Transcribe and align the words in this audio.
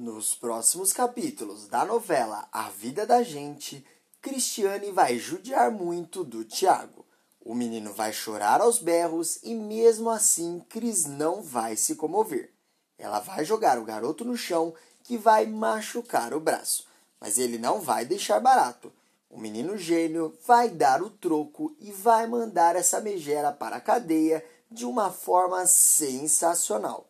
Nos 0.00 0.32
próximos 0.32 0.92
capítulos 0.92 1.66
da 1.66 1.84
novela 1.84 2.48
A 2.52 2.68
Vida 2.68 3.04
da 3.04 3.20
Gente, 3.20 3.84
Cristiane 4.22 4.92
vai 4.92 5.18
judiar 5.18 5.72
muito 5.72 6.22
do 6.22 6.44
Tiago. 6.44 7.04
O 7.40 7.52
menino 7.52 7.92
vai 7.92 8.12
chorar 8.12 8.60
aos 8.60 8.78
berros 8.78 9.40
e, 9.42 9.56
mesmo 9.56 10.08
assim, 10.08 10.64
Cris 10.68 11.04
não 11.04 11.42
vai 11.42 11.74
se 11.74 11.96
comover. 11.96 12.52
Ela 12.96 13.18
vai 13.18 13.44
jogar 13.44 13.76
o 13.76 13.84
garoto 13.84 14.24
no 14.24 14.36
chão, 14.36 14.72
que 15.02 15.18
vai 15.18 15.46
machucar 15.46 16.32
o 16.32 16.38
braço. 16.38 16.86
Mas 17.20 17.36
ele 17.36 17.58
não 17.58 17.80
vai 17.80 18.04
deixar 18.04 18.38
barato. 18.38 18.92
O 19.28 19.36
menino 19.36 19.76
gênio 19.76 20.32
vai 20.46 20.68
dar 20.68 21.02
o 21.02 21.10
troco 21.10 21.74
e 21.80 21.90
vai 21.90 22.28
mandar 22.28 22.76
essa 22.76 23.00
megera 23.00 23.50
para 23.50 23.74
a 23.74 23.80
cadeia 23.80 24.46
de 24.70 24.86
uma 24.86 25.10
forma 25.10 25.66
sensacional. 25.66 27.07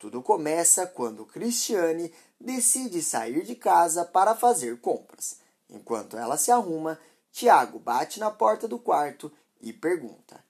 Tudo 0.00 0.22
começa 0.22 0.86
quando 0.86 1.26
Cristiane 1.26 2.10
decide 2.40 3.02
sair 3.02 3.44
de 3.44 3.54
casa 3.54 4.02
para 4.02 4.34
fazer 4.34 4.80
compras. 4.80 5.36
Enquanto 5.68 6.16
ela 6.16 6.38
se 6.38 6.50
arruma, 6.50 6.98
Tiago 7.30 7.78
bate 7.78 8.18
na 8.18 8.30
porta 8.30 8.66
do 8.66 8.78
quarto 8.78 9.30
e 9.60 9.74
pergunta: 9.74 10.42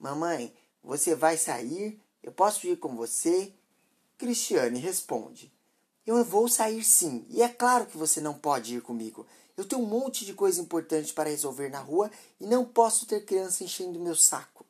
Mamãe, 0.00 0.52
você 0.82 1.14
vai 1.14 1.36
sair? 1.36 2.02
Eu 2.20 2.32
posso 2.32 2.66
ir 2.66 2.76
com 2.80 2.96
você? 2.96 3.54
Cristiane 4.18 4.80
responde: 4.80 5.52
Eu 6.04 6.24
vou 6.24 6.48
sair 6.48 6.82
sim, 6.82 7.24
e 7.30 7.40
é 7.40 7.48
claro 7.48 7.86
que 7.86 7.96
você 7.96 8.20
não 8.20 8.34
pode 8.34 8.74
ir 8.74 8.82
comigo. 8.82 9.24
Eu 9.56 9.64
tenho 9.64 9.80
um 9.80 9.86
monte 9.86 10.26
de 10.26 10.34
coisa 10.34 10.60
importante 10.60 11.12
para 11.12 11.30
resolver 11.30 11.68
na 11.68 11.78
rua 11.78 12.10
e 12.40 12.48
não 12.48 12.64
posso 12.64 13.06
ter 13.06 13.24
criança 13.24 13.62
enchendo 13.62 14.00
meu 14.00 14.16
saco. 14.16 14.66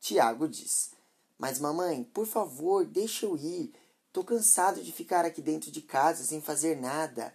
Tiago 0.00 0.46
diz: 0.46 0.93
Mas 1.38 1.58
mamãe, 1.58 2.04
por 2.04 2.26
favor, 2.26 2.84
deixa 2.84 3.26
eu 3.26 3.36
ir. 3.36 3.72
Tô 4.12 4.22
cansado 4.22 4.82
de 4.82 4.92
ficar 4.92 5.24
aqui 5.24 5.42
dentro 5.42 5.70
de 5.70 5.82
casa 5.82 6.22
sem 6.22 6.40
fazer 6.40 6.76
nada. 6.76 7.34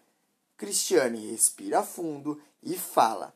Cristiane 0.55 1.31
respira 1.31 1.83
fundo 1.83 2.41
e 2.63 2.77
fala: 2.77 3.33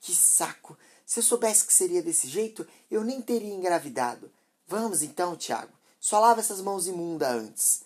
Que 0.00 0.14
saco! 0.14 0.76
Se 1.06 1.18
eu 1.18 1.24
soubesse 1.24 1.66
que 1.66 1.72
seria 1.72 2.02
desse 2.02 2.28
jeito, 2.28 2.66
eu 2.90 3.02
nem 3.02 3.20
teria 3.20 3.52
engravidado. 3.52 4.30
Vamos 4.66 5.02
então, 5.02 5.36
Tiago. 5.36 5.72
Só 5.98 6.20
lava 6.20 6.40
essas 6.40 6.60
mãos 6.60 6.86
imundas 6.86 7.28
antes. 7.28 7.82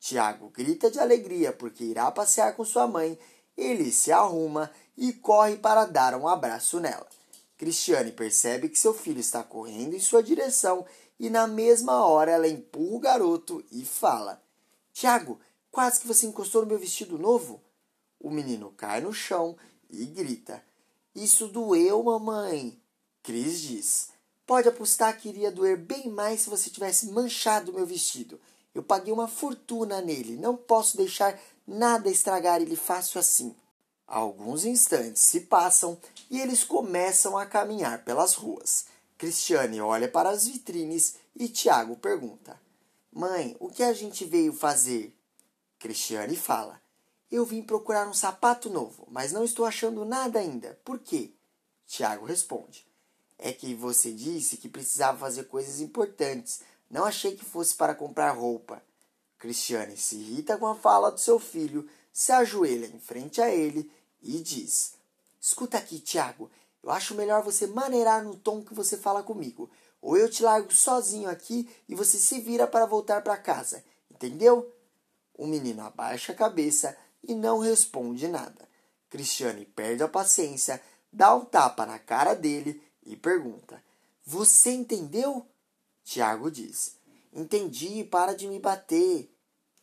Tiago 0.00 0.48
grita 0.48 0.90
de 0.90 0.98
alegria 0.98 1.52
porque 1.52 1.84
irá 1.84 2.10
passear 2.10 2.56
com 2.56 2.64
sua 2.64 2.86
mãe. 2.86 3.18
Ele 3.56 3.92
se 3.92 4.10
arruma 4.10 4.70
e 4.96 5.12
corre 5.12 5.56
para 5.56 5.84
dar 5.84 6.14
um 6.14 6.26
abraço 6.26 6.80
nela. 6.80 7.06
Cristiane 7.56 8.10
percebe 8.10 8.68
que 8.68 8.78
seu 8.78 8.92
filho 8.92 9.20
está 9.20 9.44
correndo 9.44 9.94
em 9.94 10.00
sua 10.00 10.22
direção 10.22 10.84
e 11.18 11.30
na 11.30 11.46
mesma 11.46 12.04
hora 12.04 12.30
ela 12.30 12.48
empurra 12.48 12.96
o 12.96 13.00
garoto 13.00 13.64
e 13.70 13.84
fala: 13.84 14.42
Tiago, 14.92 15.40
quase 15.70 16.00
que 16.00 16.06
você 16.06 16.26
encostou 16.26 16.62
no 16.62 16.68
meu 16.68 16.78
vestido 16.78 17.18
novo. 17.18 17.62
O 18.20 18.30
menino 18.30 18.72
cai 18.76 19.00
no 19.00 19.12
chão 19.12 19.56
e 19.90 20.04
grita: 20.04 20.62
Isso 21.14 21.48
doeu, 21.48 22.02
mamãe. 22.02 22.80
Cris 23.22 23.60
diz: 23.60 24.08
Pode 24.46 24.68
apostar 24.68 25.16
que 25.18 25.28
iria 25.28 25.50
doer 25.50 25.76
bem 25.76 26.08
mais 26.08 26.42
se 26.42 26.50
você 26.50 26.68
tivesse 26.68 27.06
manchado 27.10 27.72
meu 27.72 27.86
vestido. 27.86 28.40
Eu 28.74 28.82
paguei 28.82 29.12
uma 29.12 29.28
fortuna 29.28 30.00
nele, 30.00 30.36
não 30.36 30.56
posso 30.56 30.96
deixar 30.96 31.38
nada 31.66 32.10
estragar 32.10 32.60
ele 32.60 32.76
fácil 32.76 33.20
assim. 33.20 33.54
Alguns 34.06 34.64
instantes 34.64 35.22
se 35.22 35.40
passam 35.40 35.98
e 36.30 36.40
eles 36.40 36.64
começam 36.64 37.36
a 37.36 37.46
caminhar 37.46 38.04
pelas 38.04 38.34
ruas. 38.34 38.86
Cristiane 39.22 39.80
olha 39.80 40.08
para 40.08 40.30
as 40.30 40.48
vitrines 40.48 41.14
e 41.36 41.48
Tiago 41.48 41.96
pergunta: 41.96 42.60
Mãe, 43.12 43.56
o 43.60 43.68
que 43.68 43.84
a 43.84 43.92
gente 43.92 44.24
veio 44.24 44.52
fazer? 44.52 45.16
Cristiane 45.78 46.34
fala: 46.34 46.82
Eu 47.30 47.44
vim 47.44 47.62
procurar 47.62 48.08
um 48.08 48.12
sapato 48.12 48.68
novo, 48.68 49.06
mas 49.08 49.30
não 49.30 49.44
estou 49.44 49.64
achando 49.64 50.04
nada 50.04 50.40
ainda. 50.40 50.76
Por 50.84 50.98
quê? 50.98 51.30
Tiago 51.86 52.26
responde: 52.26 52.84
É 53.38 53.52
que 53.52 53.76
você 53.76 54.12
disse 54.12 54.56
que 54.56 54.68
precisava 54.68 55.18
fazer 55.18 55.44
coisas 55.44 55.80
importantes. 55.80 56.62
Não 56.90 57.04
achei 57.04 57.36
que 57.36 57.44
fosse 57.44 57.76
para 57.76 57.94
comprar 57.94 58.32
roupa. 58.32 58.82
Cristiane 59.38 59.96
se 59.96 60.16
irrita 60.16 60.58
com 60.58 60.66
a 60.66 60.74
fala 60.74 61.12
do 61.12 61.20
seu 61.20 61.38
filho, 61.38 61.88
se 62.12 62.32
ajoelha 62.32 62.86
em 62.86 62.98
frente 62.98 63.40
a 63.40 63.48
ele 63.48 63.88
e 64.20 64.40
diz: 64.40 64.94
Escuta 65.40 65.78
aqui, 65.78 66.00
Tiago, 66.00 66.50
eu 66.82 66.90
acho 66.90 67.14
melhor 67.14 67.42
você 67.42 67.66
maneirar 67.66 68.24
no 68.24 68.36
tom 68.36 68.62
que 68.62 68.74
você 68.74 68.96
fala 68.96 69.22
comigo. 69.22 69.70
Ou 70.00 70.16
eu 70.16 70.28
te 70.28 70.42
largo 70.42 70.72
sozinho 70.72 71.28
aqui 71.28 71.68
e 71.88 71.94
você 71.94 72.18
se 72.18 72.40
vira 72.40 72.66
para 72.66 72.86
voltar 72.86 73.22
para 73.22 73.36
casa. 73.36 73.84
Entendeu? 74.10 74.72
O 75.34 75.46
menino 75.46 75.82
abaixa 75.82 76.32
a 76.32 76.36
cabeça 76.36 76.96
e 77.22 77.34
não 77.34 77.58
responde 77.58 78.26
nada. 78.26 78.68
Cristiane 79.08 79.64
perde 79.64 80.02
a 80.02 80.08
paciência, 80.08 80.82
dá 81.12 81.34
um 81.34 81.44
tapa 81.44 81.86
na 81.86 81.98
cara 81.98 82.34
dele 82.34 82.82
e 83.04 83.16
pergunta: 83.16 83.82
Você 84.24 84.72
entendeu? 84.72 85.46
Tiago 86.02 86.50
diz: 86.50 86.96
Entendi, 87.32 88.04
para 88.04 88.34
de 88.34 88.48
me 88.48 88.58
bater. 88.58 89.32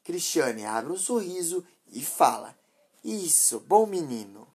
Cristiane 0.03 0.65
abre 0.65 0.91
um 0.91 0.97
sorriso 0.97 1.65
e 1.87 2.03
fala: 2.03 2.59
isso, 3.03 3.61
bom 3.61 3.85
menino. 3.85 4.45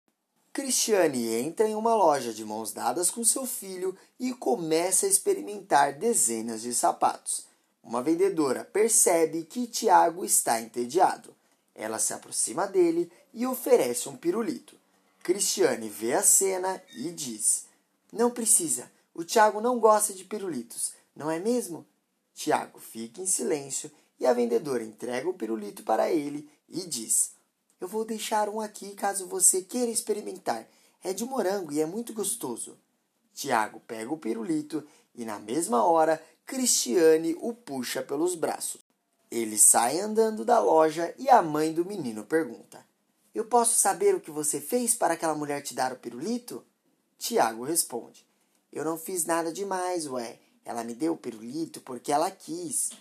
Cristiane 0.54 1.34
entra 1.34 1.66
em 1.66 1.75
uma 1.75 1.97
loja 1.97 2.32
de 2.32 2.44
mãos 2.44 2.72
dadas 2.72 3.10
com 3.10 3.25
seu 3.25 3.44
filho 3.44 3.98
e 4.20 4.32
começa 4.32 5.04
a 5.04 5.09
experimentar 5.09 5.94
dezenas 5.94 6.62
de 6.62 6.72
sapatos. 6.72 7.44
Uma 7.82 8.00
vendedora 8.00 8.64
percebe 8.64 9.43
que 9.43 9.66
Tiago 9.66 10.25
está 10.25 10.60
entediado. 10.60 11.34
Ela 11.75 11.98
se 11.98 12.12
aproxima 12.12 12.69
dele 12.69 13.10
e 13.32 13.44
oferece 13.44 14.09
um 14.09 14.16
pirulito. 14.16 14.76
Cristiane 15.25 15.88
vê 15.88 16.12
a 16.12 16.22
cena 16.22 16.81
e 16.94 17.10
diz: 17.10 17.66
Não 18.12 18.31
precisa, 18.31 18.88
o 19.12 19.25
Tiago 19.25 19.60
não 19.60 19.81
gosta 19.81 20.14
de 20.14 20.25
pirulitos, 20.25 20.93
não 21.16 21.28
é 21.28 21.41
mesmo? 21.41 21.84
Tiago 22.32 22.78
fica 22.78 23.20
em 23.20 23.26
silêncio 23.26 23.91
e 24.20 24.25
a 24.25 24.32
vendedora 24.32 24.84
entrega 24.84 25.28
o 25.28 25.34
pirulito 25.34 25.82
para 25.82 26.12
ele 26.12 26.48
e 26.69 26.87
diz: 26.87 27.34
eu 27.84 27.89
vou 27.89 28.03
deixar 28.03 28.49
um 28.49 28.62
aqui 28.62 28.95
caso 28.95 29.27
você 29.27 29.61
queira 29.61 29.91
experimentar. 29.91 30.67
É 31.03 31.12
de 31.12 31.22
morango 31.22 31.71
e 31.71 31.83
é 31.83 31.87
muito 31.87 32.15
gostoso. 32.15 32.78
Tiago 33.34 33.78
pega 33.81 34.11
o 34.11 34.17
pirulito 34.17 34.83
e, 35.15 35.22
na 35.22 35.39
mesma 35.39 35.84
hora, 35.84 36.23
Cristiane 36.47 37.37
o 37.43 37.53
puxa 37.53 38.03
pelos 38.03 38.34
braços. 38.34 38.81
Ele 39.31 39.59
sai 39.59 40.00
andando 40.00 40.47
da 40.47 40.59
loja 40.61 41.15
e 41.19 41.28
a 41.28 41.43
mãe 41.43 41.75
do 41.75 41.84
menino 41.84 42.25
pergunta: 42.25 42.83
Eu 43.34 43.44
posso 43.44 43.78
saber 43.78 44.15
o 44.15 44.21
que 44.21 44.31
você 44.31 44.62
fez 44.62 44.94
para 44.94 45.12
aquela 45.12 45.34
mulher 45.34 45.61
te 45.61 45.75
dar 45.75 45.93
o 45.93 45.99
pirulito? 45.99 46.65
Tiago 47.19 47.65
responde: 47.65 48.27
Eu 48.73 48.83
não 48.83 48.97
fiz 48.97 49.27
nada 49.27 49.53
demais, 49.53 50.06
ué. 50.06 50.39
Ela 50.65 50.83
me 50.83 50.94
deu 50.94 51.12
o 51.12 51.19
pirulito 51.19 51.83
porque 51.83 52.11
ela 52.11 52.31
quis. 52.31 52.93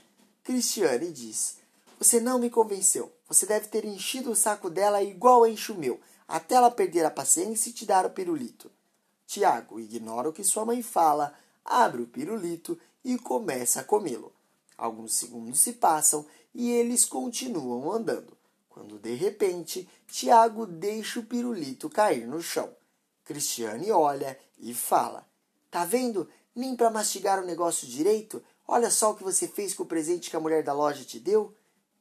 Cristiane 0.43 1.09
diz: 1.09 1.55
Você 1.97 2.19
não 2.19 2.37
me 2.37 2.49
convenceu. 2.49 3.09
Você 3.33 3.47
deve 3.47 3.67
ter 3.67 3.83
enchido 3.83 4.29
o 4.29 4.35
saco 4.35 4.69
dela 4.69 5.01
igual 5.01 5.47
enche 5.47 5.71
o 5.71 5.75
meu, 5.75 5.99
até 6.27 6.53
ela 6.53 6.69
perder 6.69 7.03
a 7.03 7.09
paciência 7.09 7.71
e 7.71 7.73
te 7.73 7.83
dar 7.83 8.05
o 8.05 8.11
pirulito. 8.11 8.71
Tiago 9.25 9.79
ignora 9.79 10.29
o 10.29 10.31
que 10.31 10.43
sua 10.43 10.63
mãe 10.63 10.83
fala, 10.83 11.33
abre 11.65 12.03
o 12.03 12.07
pirulito 12.07 12.79
e 13.03 13.17
começa 13.17 13.79
a 13.79 13.83
comê-lo. 13.83 14.31
Alguns 14.77 15.15
segundos 15.15 15.59
se 15.61 15.73
passam 15.73 16.23
e 16.53 16.69
eles 16.69 17.05
continuam 17.05 17.91
andando, 17.91 18.37
quando 18.69 18.99
de 18.99 19.15
repente 19.15 19.89
Tiago 20.05 20.67
deixa 20.67 21.19
o 21.19 21.25
pirulito 21.25 21.89
cair 21.89 22.27
no 22.27 22.39
chão. 22.39 22.69
Cristiane 23.25 23.91
olha 23.91 24.37
e 24.59 24.75
fala: 24.75 25.27
Tá 25.71 25.83
vendo? 25.85 26.29
Nem 26.55 26.75
para 26.75 26.91
mastigar 26.91 27.41
o 27.41 27.47
negócio 27.47 27.87
direito? 27.87 28.43
Olha 28.67 28.91
só 28.91 29.09
o 29.09 29.15
que 29.15 29.23
você 29.23 29.47
fez 29.47 29.73
com 29.73 29.81
o 29.81 29.87
presente 29.87 30.29
que 30.29 30.35
a 30.35 30.39
mulher 30.39 30.61
da 30.61 30.71
loja 30.71 31.03
te 31.03 31.19
deu. 31.19 31.51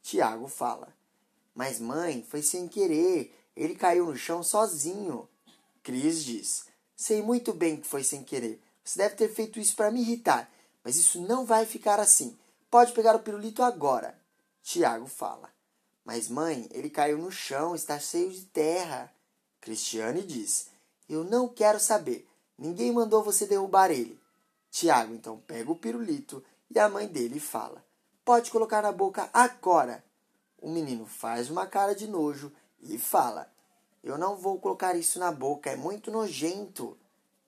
Tiago 0.03 0.47
fala: 0.47 0.93
mas, 1.55 1.79
mãe, 1.79 2.25
foi 2.27 2.41
sem 2.41 2.67
querer. 2.67 3.33
Ele 3.55 3.75
caiu 3.75 4.05
no 4.05 4.15
chão 4.15 4.41
sozinho. 4.41 5.27
Cris 5.83 6.23
diz: 6.23 6.65
Sei 6.95 7.21
muito 7.21 7.53
bem 7.53 7.77
que 7.77 7.87
foi 7.87 8.03
sem 8.03 8.23
querer. 8.23 8.61
Você 8.83 8.99
deve 8.99 9.15
ter 9.15 9.29
feito 9.33 9.59
isso 9.59 9.75
para 9.75 9.91
me 9.91 10.01
irritar. 10.01 10.49
Mas 10.83 10.97
isso 10.97 11.21
não 11.21 11.45
vai 11.45 11.65
ficar 11.65 11.99
assim. 11.99 12.37
Pode 12.69 12.91
pegar 12.93 13.15
o 13.15 13.19
pirulito 13.19 13.61
agora. 13.61 14.17
Tiago 14.63 15.07
fala: 15.07 15.49
Mas, 16.03 16.27
mãe, 16.27 16.67
ele 16.71 16.89
caiu 16.89 17.17
no 17.17 17.31
chão, 17.31 17.75
está 17.75 17.99
cheio 17.99 18.31
de 18.31 18.45
terra. 18.45 19.13
Cristiane 19.61 20.23
diz: 20.23 20.69
Eu 21.07 21.23
não 21.23 21.47
quero 21.47 21.79
saber. 21.79 22.27
Ninguém 22.57 22.91
mandou 22.91 23.23
você 23.23 23.45
derrubar 23.45 23.91
ele. 23.91 24.19
Tiago 24.71 25.13
então 25.13 25.37
pega 25.45 25.71
o 25.71 25.75
pirulito 25.75 26.43
e 26.69 26.79
a 26.79 26.89
mãe 26.89 27.07
dele 27.07 27.39
fala: 27.39 27.85
Pode 28.25 28.49
colocar 28.49 28.81
na 28.81 28.91
boca 28.91 29.29
agora. 29.31 30.03
O 30.63 30.69
menino 30.69 31.05
faz 31.05 31.49
uma 31.49 31.67
cara 31.67 31.93
de 31.93 32.07
nojo 32.07 32.49
e 32.81 32.97
fala: 32.97 33.51
Eu 34.01 34.17
não 34.17 34.37
vou 34.37 34.57
colocar 34.57 34.95
isso 34.95 35.19
na 35.19 35.29
boca, 35.29 35.69
é 35.69 35.75
muito 35.75 36.09
nojento. 36.09 36.97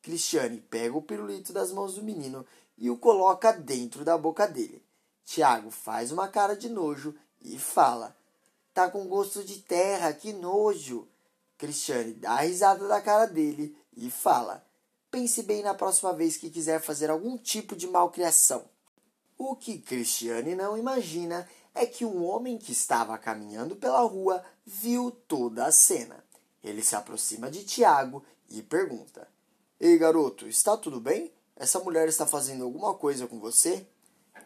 Cristiane 0.01 0.59
pega 0.59 0.97
o 0.97 1.01
pirulito 1.01 1.53
das 1.53 1.71
mãos 1.71 1.95
do 1.95 2.03
menino 2.03 2.45
e 2.77 2.89
o 2.89 2.97
coloca 2.97 3.53
dentro 3.53 4.03
da 4.03 4.17
boca 4.17 4.45
dele. 4.45 4.83
Tiago 5.23 5.71
faz 5.71 6.11
uma 6.11 6.27
cara 6.27 6.57
de 6.57 6.67
nojo 6.67 7.15
e 7.41 7.57
fala: 7.57 8.13
Tá 8.73 8.89
com 8.89 9.07
gosto 9.07 9.45
de 9.45 9.59
terra, 9.61 10.11
que 10.11 10.33
nojo. 10.33 11.07
Cristiane 11.57 12.11
dá 12.15 12.33
a 12.33 12.41
risada 12.41 12.85
da 12.85 12.99
cara 12.99 13.27
dele 13.27 13.77
e 13.95 14.11
fala: 14.11 14.61
Pense 15.09 15.41
bem 15.41 15.63
na 15.63 15.73
próxima 15.73 16.11
vez 16.11 16.35
que 16.35 16.49
quiser 16.49 16.81
fazer 16.81 17.09
algum 17.09 17.37
tipo 17.37 17.77
de 17.77 17.87
malcriação. 17.87 18.65
O 19.37 19.55
que 19.55 19.77
Cristiane 19.77 20.53
não 20.53 20.77
imagina 20.77 21.47
é 21.75 21.85
que 21.85 22.05
um 22.05 22.23
homem 22.23 22.57
que 22.57 22.71
estava 22.71 23.17
caminhando 23.17 23.75
pela 23.75 24.01
rua 24.01 24.43
viu 24.65 25.11
toda 25.11 25.65
a 25.65 25.71
cena. 25.71 26.23
Ele 26.63 26.81
se 26.81 26.95
aproxima 26.95 27.51
de 27.51 27.63
Tiago 27.65 28.23
e 28.49 28.63
pergunta: 28.63 29.27
Ei, 29.79 29.97
garoto, 29.97 30.47
está 30.47 30.77
tudo 30.77 31.01
bem? 31.01 31.31
Essa 31.55 31.79
mulher 31.79 32.07
está 32.07 32.25
fazendo 32.25 32.63
alguma 32.63 32.93
coisa 32.93 33.27
com 33.27 33.39
você? 33.39 33.85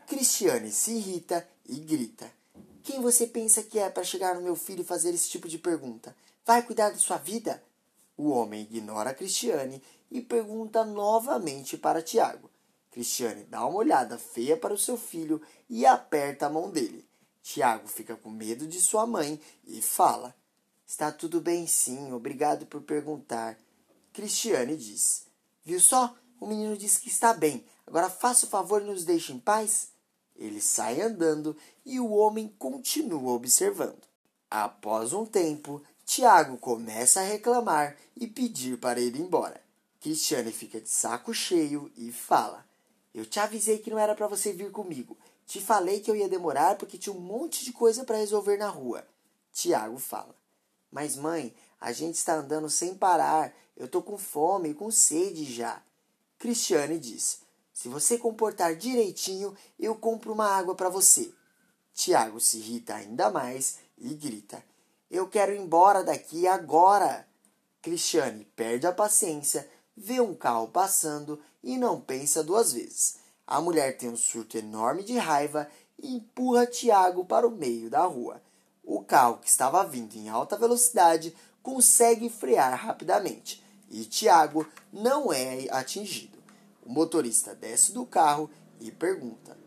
Cristiane 0.07 0.71
se 0.71 0.91
irrita 0.91 1.47
e 1.67 1.75
grita: 1.75 2.29
Quem 2.83 2.99
você 2.99 3.27
pensa 3.27 3.61
que 3.61 3.77
é 3.77 3.89
para 3.89 4.03
chegar 4.03 4.33
no 4.33 4.41
meu 4.41 4.55
filho 4.55 4.81
e 4.81 4.85
fazer 4.85 5.13
esse 5.13 5.29
tipo 5.29 5.47
de 5.47 5.59
pergunta? 5.59 6.15
Vai 6.43 6.63
cuidar 6.63 6.89
da 6.89 6.97
sua 6.97 7.17
vida? 7.17 7.63
O 8.17 8.29
homem 8.29 8.63
ignora 8.63 9.13
Cristiane 9.13 9.81
e 10.11 10.19
pergunta 10.19 10.83
novamente 10.83 11.77
para 11.77 12.01
Tiago. 12.01 12.49
Cristiane 12.91 13.43
dá 13.43 13.65
uma 13.65 13.77
olhada 13.77 14.17
feia 14.17 14.57
para 14.57 14.73
o 14.73 14.77
seu 14.77 14.97
filho 14.97 15.41
e 15.69 15.85
aperta 15.85 16.47
a 16.47 16.49
mão 16.49 16.71
dele. 16.71 17.08
Tiago 17.41 17.87
fica 17.87 18.15
com 18.15 18.29
medo 18.29 18.67
de 18.67 18.79
sua 18.79 19.05
mãe 19.07 19.39
e 19.65 19.81
fala: 19.81 20.35
Está 20.85 21.11
tudo 21.11 21.39
bem, 21.39 21.67
sim, 21.67 22.11
obrigado 22.11 22.65
por 22.65 22.81
perguntar. 22.81 23.57
Cristiane 24.13 24.75
diz: 24.75 25.25
Viu 25.63 25.79
só? 25.79 26.15
O 26.39 26.47
menino 26.47 26.77
disse 26.77 27.01
que 27.01 27.09
está 27.09 27.33
bem. 27.33 27.65
Agora 27.85 28.09
faça 28.09 28.45
o 28.45 28.49
favor 28.49 28.81
e 28.81 28.85
nos 28.85 29.03
deixe 29.03 29.33
em 29.33 29.39
paz. 29.39 29.89
Ele 30.35 30.61
sai 30.61 31.01
andando 31.01 31.55
e 31.85 31.99
o 31.99 32.11
homem 32.11 32.47
continua 32.57 33.33
observando. 33.33 34.01
Após 34.49 35.11
um 35.11 35.25
tempo, 35.25 35.83
Tiago 36.05 36.57
começa 36.57 37.19
a 37.19 37.23
reclamar 37.23 37.95
e 38.15 38.25
pedir 38.25 38.77
para 38.77 38.99
ir 38.99 39.15
embora. 39.15 39.61
Cristiane 39.99 40.51
fica 40.51 40.79
de 40.79 40.89
saco 40.89 41.33
cheio 41.33 41.91
e 41.95 42.11
fala: 42.11 42.65
Eu 43.13 43.25
te 43.25 43.39
avisei 43.39 43.77
que 43.77 43.91
não 43.91 43.99
era 43.99 44.15
para 44.15 44.27
você 44.27 44.53
vir 44.53 44.71
comigo. 44.71 45.17
Te 45.49 45.59
falei 45.59 45.99
que 45.99 46.11
eu 46.11 46.15
ia 46.15 46.29
demorar 46.29 46.77
porque 46.77 46.95
tinha 46.95 47.11
um 47.11 47.19
monte 47.19 47.65
de 47.65 47.73
coisa 47.73 48.03
para 48.03 48.17
resolver 48.17 48.55
na 48.55 48.69
rua. 48.69 49.03
Tiago 49.51 49.97
fala: 49.97 50.35
Mas 50.91 51.15
mãe, 51.15 51.55
a 51.81 51.91
gente 51.91 52.17
está 52.17 52.35
andando 52.35 52.69
sem 52.69 52.93
parar. 52.93 53.51
Eu 53.75 53.87
tô 53.87 53.99
com 53.99 54.15
fome 54.15 54.69
e 54.69 54.73
com 54.75 54.91
sede 54.91 55.51
já. 55.51 55.81
Cristiane 56.37 56.99
diz: 56.99 57.41
se 57.73 57.89
você 57.89 58.15
comportar 58.15 58.75
direitinho, 58.75 59.57
eu 59.79 59.95
compro 59.95 60.33
uma 60.33 60.45
água 60.45 60.75
para 60.75 60.87
você. 60.87 61.33
Tiago 61.95 62.39
se 62.39 62.57
irrita 62.57 62.93
ainda 62.93 63.31
mais 63.31 63.79
e 63.97 64.13
grita: 64.13 64.63
Eu 65.09 65.27
quero 65.27 65.51
ir 65.51 65.59
embora 65.59 66.03
daqui 66.03 66.45
agora. 66.45 67.27
Cristiane 67.81 68.45
perde 68.55 68.85
a 68.85 68.91
paciência, 68.91 69.67
vê 69.97 70.21
um 70.21 70.35
carro 70.35 70.67
passando 70.67 71.41
e 71.63 71.75
não 71.75 71.99
pensa 71.99 72.43
duas 72.43 72.71
vezes. 72.71 73.17
A 73.49 73.59
mulher 73.59 73.97
tem 73.97 74.07
um 74.07 74.15
surto 74.15 74.59
enorme 74.59 75.01
de 75.01 75.17
raiva 75.17 75.67
e 75.97 76.17
empurra 76.17 76.67
Tiago 76.67 77.25
para 77.25 77.47
o 77.47 77.51
meio 77.51 77.89
da 77.89 78.03
rua. 78.03 78.39
O 78.83 79.01
carro, 79.01 79.39
que 79.39 79.49
estava 79.49 79.83
vindo 79.83 80.15
em 80.15 80.29
alta 80.29 80.55
velocidade, 80.55 81.35
consegue 81.63 82.29
frear 82.29 82.77
rapidamente 82.79 83.63
e 83.89 84.05
Tiago 84.05 84.67
não 84.93 85.33
é 85.33 85.65
atingido. 85.71 86.37
O 86.85 86.91
motorista 86.91 87.55
desce 87.55 87.91
do 87.91 88.05
carro 88.05 88.51
e 88.79 88.91
pergunta: 88.91 89.57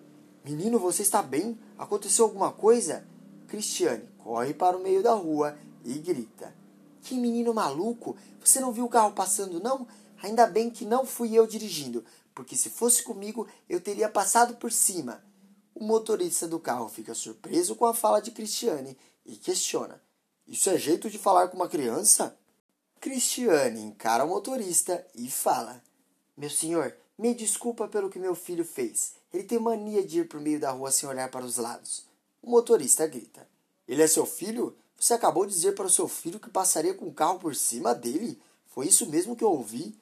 Menino, 0.45 0.79
você 0.79 1.03
está 1.03 1.21
bem? 1.21 1.59
Aconteceu 1.77 2.27
alguma 2.27 2.53
coisa? 2.53 3.05
Cristiane 3.49 4.09
corre 4.19 4.55
para 4.55 4.77
o 4.77 4.81
meio 4.81 5.03
da 5.03 5.13
rua 5.13 5.59
e 5.85 5.95
grita: 5.95 6.55
Que 7.03 7.17
menino 7.17 7.53
maluco! 7.53 8.17
Você 8.39 8.61
não 8.61 8.71
viu 8.71 8.85
o 8.85 8.89
carro 8.89 9.11
passando, 9.11 9.59
não? 9.59 9.89
Ainda 10.23 10.47
bem 10.47 10.71
que 10.71 10.85
não 10.85 11.05
fui 11.05 11.35
eu 11.35 11.49
dirigindo, 11.49 12.05
porque 12.35 12.57
se 12.57 12.71
fosse 12.71 13.03
comigo 13.03 13.47
eu 13.69 13.81
teria 13.81 14.09
passado 14.09 14.57
por 14.57 14.73
cima. 14.73 15.25
O 15.75 15.85
motorista 15.85 16.47
do 16.47 16.61
carro 16.61 16.89
fica 16.89 17.15
surpreso 17.15 17.75
com 17.75 17.87
a 17.87 17.95
fala 17.95 18.21
de 18.21 18.31
Cristiane 18.31 18.97
e 19.25 19.37
questiona: 19.37 20.03
Isso 20.47 20.71
é 20.71 20.79
jeito 20.79 21.09
de 21.11 21.19
falar 21.19 21.49
com 21.49 21.57
uma 21.57 21.69
criança? 21.69 22.37
Cristiane 23.01 23.81
encara 23.81 24.25
o 24.25 24.29
motorista 24.29 25.05
e 25.15 25.31
fala: 25.31 25.83
Meu 26.37 26.51
senhor, 26.51 26.95
me 27.19 27.35
desculpa 27.35 27.89
pelo 27.89 28.11
que 28.11 28.19
meu 28.19 28.35
filho 28.35 28.65
fez. 28.65 29.15
Ele 29.33 29.45
tem 29.45 29.59
mania 29.59 30.07
de 30.07 30.21
ir 30.21 30.29
por 30.29 30.41
meio 30.41 30.61
da 30.61 30.71
rua 30.71 30.91
sem 30.91 31.09
olhar 31.09 31.31
para 31.31 31.45
os 31.45 31.57
lados. 31.57 32.05
O 32.43 32.51
motorista 32.51 33.07
grita. 33.07 33.49
Ele 33.89 34.03
é 34.03 34.07
seu 34.07 34.27
filho? 34.27 34.77
Você 34.99 35.15
acabou 35.15 35.47
de 35.47 35.53
dizer 35.53 35.73
para 35.73 35.87
o 35.87 35.91
seu 35.91 36.07
filho 36.07 36.39
que 36.39 36.51
passaria 36.51 36.95
com 36.95 37.07
o 37.07 37.13
carro 37.13 37.39
por 37.39 37.57
cima 37.57 37.95
dele? 37.95 38.41
Foi 38.67 38.87
isso 38.87 39.07
mesmo 39.07 39.35
que 39.35 39.43
eu 39.43 39.51
ouvi? 39.51 39.97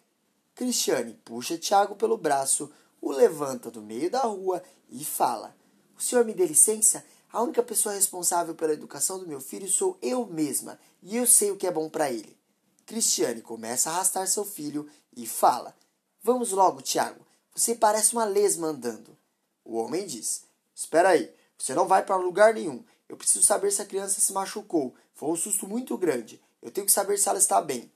Cristiane 0.55 1.15
puxa 1.25 1.57
Tiago 1.57 1.97
pelo 1.97 2.17
braço, 2.17 2.71
o 3.01 3.11
levanta 3.11 3.71
do 3.71 3.81
meio 3.81 4.11
da 4.11 4.23
rua 4.23 4.63
e 4.91 5.05
fala: 5.05 5.57
O 5.97 6.03
senhor 6.03 6.25
me 6.25 6.35
dê 6.35 6.47
licença? 6.47 7.05
A 7.33 7.43
única 7.43 7.63
pessoa 7.63 7.95
responsável 7.95 8.55
pela 8.55 8.73
educação 8.73 9.19
do 9.19 9.27
meu 9.27 9.41
filho 9.41 9.69
sou 9.69 9.97
eu 10.03 10.27
mesma, 10.27 10.79
e 11.03 11.17
eu 11.17 11.27
sei 11.27 11.51
o 11.51 11.57
que 11.57 11.67
é 11.67 11.71
bom 11.71 11.89
para 11.89 12.11
ele. 12.11 12.37
Cristiane 12.85 13.41
começa 13.41 13.89
a 13.89 13.95
arrastar 13.95 14.27
seu 14.27 14.45
filho 14.45 14.89
e 15.17 15.27
fala: 15.27 15.75
Vamos 16.23 16.51
logo, 16.51 16.83
Tiago. 16.83 17.25
Você 17.55 17.75
parece 17.75 18.13
uma 18.13 18.25
lesma 18.25 18.69
andando. 18.69 19.17
O 19.65 19.77
homem 19.77 20.07
diz: 20.07 20.45
Espera 20.75 21.11
aí, 21.11 21.33
você 21.57 21.75
não 21.75 21.87
vai 21.87 22.05
para 22.05 22.17
lugar 22.17 22.55
nenhum. 22.55 22.85
Eu 23.09 23.17
preciso 23.17 23.45
saber 23.45 23.71
se 23.71 23.81
a 23.81 23.87
criança 23.87 24.21
se 24.21 24.33
machucou. 24.33 24.95
Foi 25.15 25.29
um 25.29 25.37
susto 25.37 25.67
muito 25.67 25.97
grande. 25.97 26.41
Eu 26.61 26.71
tenho 26.71 26.87
que 26.87 26.93
saber 26.93 27.19
se 27.19 27.29
ela 27.29 27.39
está 27.39 27.61
bem. 27.61 27.91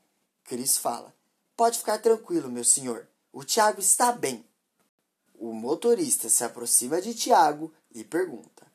Cris 0.45 0.77
fala: 0.77 1.15
Pode 1.57 1.79
ficar 1.79 1.99
tranquilo, 1.99 2.51
meu 2.51 2.65
senhor. 2.65 3.07
O 3.33 3.45
Tiago 3.45 3.79
está 3.79 4.11
bem. 4.11 4.45
O 5.37 5.53
motorista 5.53 6.29
se 6.29 6.43
aproxima 6.43 7.01
de 7.01 7.15
Tiago 7.15 7.73
e 7.95 8.03
pergunta: 8.03 8.67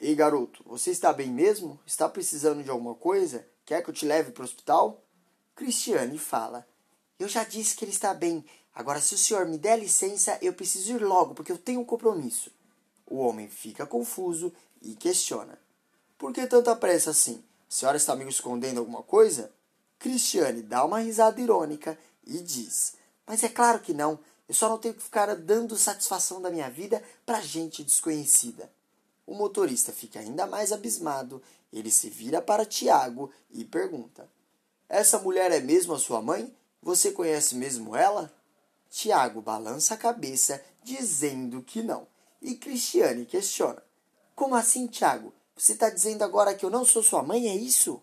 Ei, 0.00 0.14
garoto, 0.14 0.62
você 0.66 0.90
está 0.90 1.12
bem 1.12 1.30
mesmo? 1.30 1.78
Está 1.86 2.08
precisando 2.08 2.62
de 2.62 2.70
alguma 2.70 2.94
coisa? 2.94 3.46
Quer 3.66 3.82
que 3.82 3.90
eu 3.90 3.94
te 3.94 4.06
leve 4.06 4.32
para 4.32 4.40
o 4.40 4.44
hospital? 4.44 5.04
Cristiane 5.54 6.18
fala: 6.18 6.66
Eu 7.18 7.28
já 7.28 7.44
disse 7.44 7.76
que 7.76 7.84
ele 7.84 7.92
está 7.92 8.14
bem. 8.14 8.42
Agora, 8.74 9.00
se 9.00 9.14
o 9.14 9.18
senhor 9.18 9.44
me 9.44 9.58
der 9.58 9.78
licença, 9.78 10.38
eu 10.40 10.54
preciso 10.54 10.92
ir 10.92 11.02
logo, 11.02 11.34
porque 11.34 11.52
eu 11.52 11.58
tenho 11.58 11.80
um 11.80 11.84
compromisso. 11.84 12.50
O 13.06 13.18
homem 13.18 13.46
fica 13.46 13.86
confuso 13.86 14.50
e 14.80 14.94
questiona: 14.94 15.58
Por 16.16 16.32
que 16.32 16.46
tanta 16.46 16.74
pressa 16.74 17.10
assim? 17.10 17.44
A 17.68 17.74
senhora 17.74 17.98
está 17.98 18.16
me 18.16 18.26
escondendo 18.26 18.78
alguma 18.78 19.02
coisa? 19.02 19.52
Cristiane 19.98 20.62
dá 20.62 20.84
uma 20.84 20.98
risada 20.98 21.40
irônica 21.40 21.98
e 22.26 22.40
diz: 22.40 22.94
Mas 23.26 23.42
é 23.42 23.48
claro 23.48 23.80
que 23.80 23.92
não. 23.92 24.18
Eu 24.48 24.54
só 24.54 24.68
não 24.68 24.78
tenho 24.78 24.94
que 24.94 25.02
ficar 25.02 25.34
dando 25.36 25.76
satisfação 25.76 26.40
da 26.42 26.50
minha 26.50 26.68
vida 26.68 27.02
para 27.24 27.40
gente 27.40 27.82
desconhecida. 27.82 28.70
O 29.26 29.34
motorista 29.34 29.92
fica 29.92 30.20
ainda 30.20 30.46
mais 30.46 30.72
abismado. 30.72 31.42
Ele 31.72 31.90
se 31.90 32.10
vira 32.10 32.42
para 32.42 32.66
Tiago 32.66 33.30
e 33.50 33.64
pergunta: 33.64 34.28
Essa 34.88 35.18
mulher 35.18 35.50
é 35.52 35.60
mesmo 35.60 35.94
a 35.94 35.98
sua 35.98 36.20
mãe? 36.20 36.54
Você 36.82 37.12
conhece 37.12 37.54
mesmo 37.54 37.96
ela? 37.96 38.32
Tiago 38.90 39.40
balança 39.40 39.94
a 39.94 39.96
cabeça, 39.96 40.62
dizendo 40.82 41.62
que 41.62 41.82
não. 41.82 42.06
E 42.42 42.54
Cristiane 42.56 43.24
questiona: 43.24 43.82
Como 44.34 44.54
assim, 44.54 44.86
Tiago? 44.86 45.32
Você 45.56 45.72
está 45.72 45.88
dizendo 45.88 46.22
agora 46.22 46.54
que 46.54 46.64
eu 46.64 46.70
não 46.70 46.84
sou 46.84 47.02
sua 47.02 47.22
mãe, 47.22 47.48
é 47.48 47.54
isso? 47.54 48.02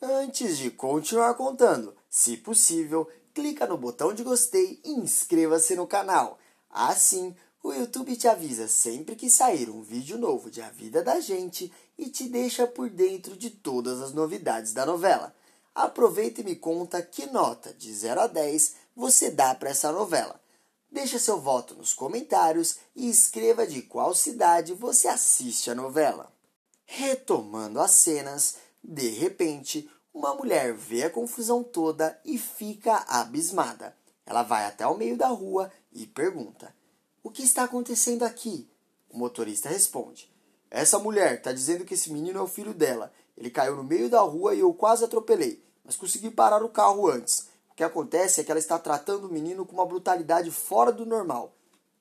Antes 0.00 0.58
de 0.58 0.70
continuar 0.70 1.34
contando, 1.34 1.94
se 2.08 2.36
possível, 2.36 3.08
clica 3.36 3.66
no 3.66 3.76
botão 3.76 4.14
de 4.14 4.24
gostei 4.24 4.80
e 4.82 4.92
inscreva-se 4.92 5.76
no 5.76 5.86
canal. 5.86 6.38
Assim, 6.70 7.36
o 7.62 7.70
YouTube 7.70 8.16
te 8.16 8.26
avisa 8.26 8.66
sempre 8.66 9.14
que 9.14 9.28
sair 9.28 9.68
um 9.68 9.82
vídeo 9.82 10.16
novo 10.16 10.50
de 10.50 10.62
A 10.62 10.70
Vida 10.70 11.04
da 11.04 11.20
Gente 11.20 11.70
e 11.98 12.08
te 12.08 12.30
deixa 12.30 12.66
por 12.66 12.88
dentro 12.88 13.36
de 13.36 13.50
todas 13.50 14.00
as 14.00 14.14
novidades 14.14 14.72
da 14.72 14.86
novela. 14.86 15.36
Aproveita 15.74 16.40
e 16.40 16.44
me 16.44 16.56
conta 16.56 17.02
que 17.02 17.26
nota 17.26 17.74
de 17.74 17.92
0 17.92 18.22
a 18.22 18.26
10 18.26 18.74
você 18.96 19.30
dá 19.30 19.54
para 19.54 19.68
essa 19.68 19.92
novela. 19.92 20.40
Deixa 20.90 21.18
seu 21.18 21.38
voto 21.38 21.74
nos 21.74 21.92
comentários 21.92 22.78
e 22.94 23.06
escreva 23.10 23.66
de 23.66 23.82
qual 23.82 24.14
cidade 24.14 24.72
você 24.72 25.08
assiste 25.08 25.70
a 25.70 25.74
novela. 25.74 26.32
Retomando 26.86 27.80
as 27.80 27.90
cenas, 27.90 28.56
de 28.82 29.10
repente, 29.10 29.90
uma 30.16 30.34
mulher 30.34 30.72
vê 30.72 31.04
a 31.04 31.10
confusão 31.10 31.62
toda 31.62 32.18
e 32.24 32.38
fica 32.38 33.04
abismada. 33.06 33.94
Ela 34.24 34.42
vai 34.42 34.64
até 34.64 34.86
o 34.86 34.96
meio 34.96 35.14
da 35.14 35.28
rua 35.28 35.70
e 35.92 36.06
pergunta: 36.06 36.74
O 37.22 37.30
que 37.30 37.42
está 37.42 37.64
acontecendo 37.64 38.22
aqui? 38.22 38.66
O 39.10 39.18
motorista 39.18 39.68
responde: 39.68 40.32
Essa 40.70 40.98
mulher 40.98 41.34
está 41.34 41.52
dizendo 41.52 41.84
que 41.84 41.92
esse 41.92 42.10
menino 42.10 42.38
é 42.38 42.42
o 42.42 42.48
filho 42.48 42.72
dela. 42.72 43.12
Ele 43.36 43.50
caiu 43.50 43.76
no 43.76 43.84
meio 43.84 44.08
da 44.08 44.20
rua 44.20 44.54
e 44.54 44.60
eu 44.60 44.72
quase 44.72 45.04
atropelei, 45.04 45.62
mas 45.84 45.96
consegui 45.96 46.30
parar 46.30 46.64
o 46.64 46.70
carro 46.70 47.06
antes. 47.06 47.48
O 47.70 47.74
que 47.76 47.84
acontece 47.84 48.40
é 48.40 48.44
que 48.44 48.50
ela 48.50 48.58
está 48.58 48.78
tratando 48.78 49.26
o 49.26 49.32
menino 49.32 49.66
com 49.66 49.74
uma 49.74 49.84
brutalidade 49.84 50.50
fora 50.50 50.90
do 50.90 51.04
normal. 51.04 51.54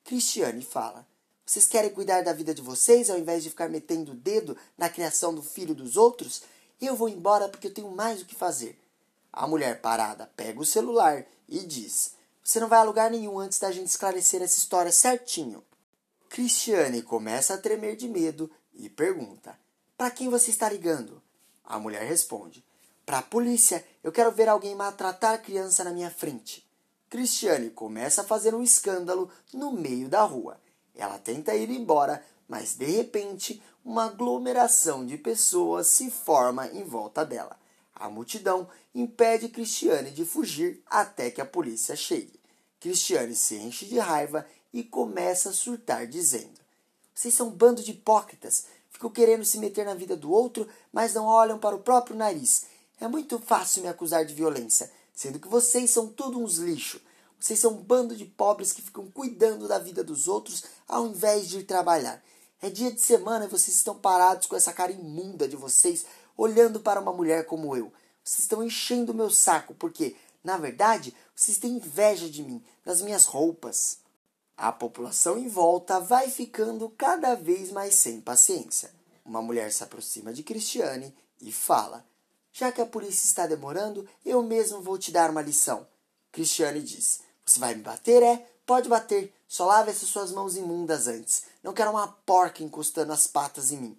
Cristiane 0.06 0.64
fala: 0.64 1.06
Vocês 1.46 1.68
querem 1.68 1.90
cuidar 1.90 2.22
da 2.22 2.32
vida 2.32 2.54
de 2.54 2.62
vocês 2.62 3.10
ao 3.10 3.20
invés 3.20 3.44
de 3.44 3.50
ficar 3.50 3.68
metendo 3.68 4.14
o 4.14 4.16
dedo 4.16 4.56
na 4.78 4.90
criação 4.90 5.36
do 5.36 5.44
filho 5.44 5.76
dos 5.76 5.98
outros? 5.98 6.55
Eu 6.82 6.96
vou 6.96 7.10
embora 7.10 7.50
porque 7.50 7.68
eu 7.68 7.74
tenho 7.74 7.92
mais 7.92 8.22
o 8.22 8.26
que 8.26 8.36
fazer. 8.36 8.80
A 9.32 9.48
mulher 9.48 9.82
parada 9.82 10.32
pega 10.36 10.60
o 10.60 10.66
celular 10.66 11.26
e 11.48 11.60
diz: 11.60 12.14
Você 12.44 12.60
não 12.60 12.68
vai 12.68 12.80
a 12.80 12.84
lugar 12.84 13.12
nenhum 13.12 13.40
antes 13.40 13.60
da 13.60 13.72
gente 13.72 13.88
esclarecer 13.88 14.42
essa 14.42 14.58
história 14.58 14.92
certinho. 14.92 15.64
Cristiane 16.30 17.02
começa 17.02 17.54
a 17.54 17.58
tremer 17.58 17.96
de 17.96 18.08
medo 18.08 18.50
e 18.74 18.90
pergunta: 18.90 19.58
Para 19.98 20.12
quem 20.12 20.30
você 20.30 20.52
está 20.52 20.70
ligando? 20.70 21.22
A 21.64 21.80
mulher 21.80 22.04
responde: 22.04 22.64
Para 23.06 23.20
a 23.20 23.24
polícia. 23.24 23.86
Eu 24.04 24.12
quero 24.12 24.32
ver 24.32 24.48
alguém 24.48 24.76
maltratar 24.76 25.34
a 25.34 25.38
criança 25.38 25.84
na 25.84 25.92
minha 25.92 26.12
frente. 26.12 26.66
Cristiane 27.10 27.70
começa 27.70 28.22
a 28.22 28.26
fazer 28.26 28.54
um 28.54 28.62
escândalo 28.62 29.32
no 29.54 29.72
meio 29.72 30.10
da 30.10 30.24
rua. 30.24 30.60
Ela 30.94 31.18
tenta 31.18 31.56
ir 31.56 31.70
embora, 31.70 32.24
mas 32.48 32.76
de 32.76 32.86
repente 32.86 33.62
uma 33.86 34.06
aglomeração 34.06 35.06
de 35.06 35.16
pessoas 35.16 35.86
se 35.86 36.10
forma 36.10 36.68
em 36.70 36.84
volta 36.84 37.24
dela. 37.24 37.56
A 37.94 38.10
multidão 38.10 38.68
impede 38.96 39.48
Cristiane 39.48 40.10
de 40.10 40.26
fugir 40.26 40.82
até 40.88 41.30
que 41.30 41.40
a 41.40 41.46
polícia 41.46 41.96
chegue. 41.96 42.40
Cristiane 42.80 43.36
se 43.36 43.56
enche 43.56 43.86
de 43.86 44.00
raiva 44.00 44.46
e 44.74 44.84
começa 44.84 45.50
a 45.50 45.54
surtar, 45.54 46.08
dizendo: 46.08 46.60
Vocês 47.14 47.34
são 47.36 47.50
um 47.50 47.52
bando 47.52 47.84
de 47.84 47.92
hipócritas. 47.92 48.66
Ficam 48.90 49.10
querendo 49.10 49.46
se 49.46 49.60
meter 49.60 49.86
na 49.86 49.94
vida 49.94 50.16
do 50.16 50.32
outro, 50.32 50.68
mas 50.92 51.14
não 51.14 51.26
olham 51.26 51.60
para 51.60 51.76
o 51.76 51.82
próprio 51.82 52.16
nariz. 52.16 52.66
É 53.00 53.08
muito 53.08 53.38
fácil 53.38 53.84
me 53.84 53.88
acusar 53.88 54.26
de 54.26 54.34
violência, 54.34 54.92
sendo 55.14 55.40
que 55.40 55.48
vocês 55.48 55.92
são 55.92 56.08
todos 56.08 56.40
uns 56.40 56.58
lixo. 56.58 57.00
Vocês 57.40 57.60
são 57.60 57.74
um 57.74 57.84
bando 57.84 58.16
de 58.16 58.26
pobres 58.26 58.72
que 58.72 58.82
ficam 58.82 59.12
cuidando 59.12 59.68
da 59.68 59.78
vida 59.78 60.04
dos 60.04 60.28
outros 60.28 60.64
ao 60.88 61.06
invés 61.06 61.48
de 61.48 61.60
ir 61.60 61.64
trabalhar. 61.64 62.24
É 62.62 62.70
dia 62.70 62.92
de 62.92 63.02
semana 63.02 63.46
e 63.46 63.50
vocês 63.50 63.76
estão 63.76 63.96
parados 63.96 64.48
com 64.48 64.56
essa 64.56 64.74
cara 64.74 64.92
imunda 64.92 65.48
de 65.48 65.56
vocês, 65.56 66.06
olhando 66.38 66.80
para 66.80 67.00
uma 67.00 67.14
mulher 67.14 67.46
como 67.46 67.76
eu. 67.76 67.92
Vocês 68.24 68.40
estão 68.40 68.64
enchendo 68.64 69.12
o 69.12 69.16
meu 69.16 69.30
saco, 69.30 69.76
porque, 69.76 70.16
na 70.44 70.58
verdade, 70.58 71.16
vocês 71.36 71.58
têm 71.58 71.74
inveja 71.74 72.30
de 72.30 72.42
mim, 72.44 72.64
das 72.84 73.02
minhas 73.02 73.26
roupas. 73.26 74.00
A 74.58 74.72
população 74.72 75.38
em 75.38 75.48
volta 75.48 76.00
vai 76.00 76.30
ficando 76.30 76.90
cada 76.98 77.36
vez 77.36 77.72
mais 77.72 77.94
sem 77.96 78.22
paciência. 78.22 78.92
Uma 79.26 79.42
mulher 79.42 79.72
se 79.72 79.84
aproxima 79.84 80.32
de 80.32 80.44
Cristiane 80.44 81.14
e 81.42 81.52
fala: 81.52 82.06
Já 82.54 82.72
que 82.72 82.82
a 82.82 82.86
polícia 82.86 83.26
está 83.26 83.46
demorando, 83.46 84.08
eu 84.26 84.42
mesmo 84.42 84.82
vou 84.82 84.98
te 84.98 85.12
dar 85.12 85.30
uma 85.30 85.42
lição. 85.42 85.86
Cristiane 86.32 86.82
diz: 86.82 87.20
Você 87.46 87.60
vai 87.60 87.76
me 87.76 87.84
bater? 87.84 88.24
É? 88.24 88.48
Pode 88.66 88.90
bater. 88.90 89.34
Só 89.48 89.66
lave 89.66 89.92
essas 89.92 90.10
suas 90.10 90.32
mãos 90.32 90.58
imundas 90.58 91.08
antes. 91.08 91.44
Não 91.62 91.74
quero 91.74 91.92
uma 91.92 92.08
porca 92.08 92.64
encostando 92.64 93.14
as 93.14 93.28
patas 93.28 93.72
em 93.72 93.78
mim. 93.78 93.98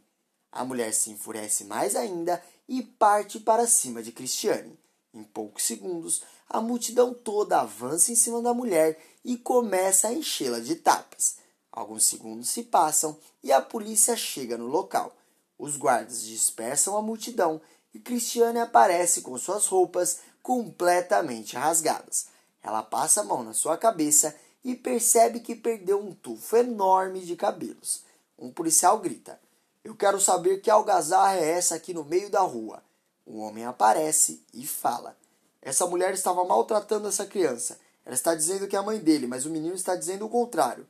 A 0.50 0.64
mulher 0.64 0.92
se 0.92 1.10
enfurece 1.10 1.64
mais 1.64 1.94
ainda 1.94 2.42
e 2.68 2.82
parte 2.82 3.38
para 3.38 3.66
cima 3.66 4.02
de 4.02 4.10
Cristiane. 4.10 4.78
Em 5.14 5.22
poucos 5.22 5.62
segundos, 5.62 6.22
a 6.48 6.60
multidão 6.60 7.14
toda 7.14 7.60
avança 7.60 8.12
em 8.12 8.16
cima 8.16 8.42
da 8.42 8.52
mulher 8.52 8.98
e 9.24 9.36
começa 9.36 10.08
a 10.08 10.12
enchê-la 10.12 10.60
de 10.60 10.76
tapas. 10.76 11.36
Alguns 11.70 12.04
segundos 12.04 12.50
se 12.50 12.64
passam 12.64 13.16
e 13.42 13.52
a 13.52 13.62
polícia 13.62 14.16
chega 14.16 14.58
no 14.58 14.66
local. 14.66 15.14
Os 15.58 15.76
guardas 15.76 16.22
dispersam 16.22 16.96
a 16.96 17.02
multidão 17.02 17.60
e 17.94 17.98
Cristiane 17.98 18.58
aparece 18.58 19.22
com 19.22 19.38
suas 19.38 19.66
roupas 19.66 20.20
completamente 20.42 21.56
rasgadas. 21.56 22.26
Ela 22.62 22.82
passa 22.82 23.20
a 23.20 23.24
mão 23.24 23.42
na 23.42 23.54
sua 23.54 23.76
cabeça 23.76 24.34
e 24.64 24.74
percebe 24.74 25.40
que 25.40 25.54
perdeu 25.54 26.00
um 26.00 26.12
tufo 26.14 26.56
enorme 26.56 27.20
de 27.20 27.36
cabelos. 27.36 28.02
Um 28.38 28.50
policial 28.50 28.98
grita: 28.98 29.40
Eu 29.84 29.94
quero 29.94 30.20
saber 30.20 30.60
que 30.60 30.70
algazarra 30.70 31.36
é 31.36 31.50
essa 31.50 31.74
aqui 31.74 31.94
no 31.94 32.04
meio 32.04 32.30
da 32.30 32.40
rua. 32.40 32.82
Um 33.26 33.40
homem 33.40 33.64
aparece 33.64 34.42
e 34.52 34.66
fala: 34.66 35.16
Essa 35.62 35.86
mulher 35.86 36.14
estava 36.14 36.44
maltratando 36.44 37.08
essa 37.08 37.26
criança. 37.26 37.78
Ela 38.04 38.14
está 38.14 38.34
dizendo 38.34 38.68
que 38.68 38.76
é 38.76 38.78
a 38.78 38.82
mãe 38.82 38.98
dele, 38.98 39.26
mas 39.26 39.46
o 39.46 39.50
menino 39.50 39.74
está 39.74 39.96
dizendo 39.96 40.26
o 40.26 40.28
contrário. 40.28 40.86